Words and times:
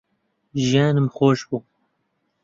ژیانم 0.65 1.07
خۆش 1.15 1.39
بوو 1.49 1.59